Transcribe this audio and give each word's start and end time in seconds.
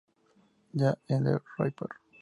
Jack 0.75 0.97
the 1.07 1.41
Ripper". 1.59 1.89